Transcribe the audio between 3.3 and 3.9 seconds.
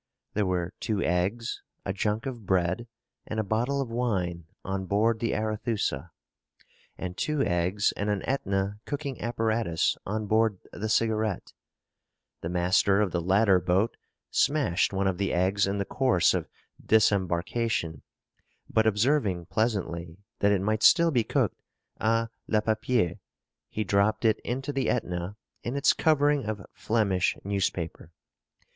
a bottle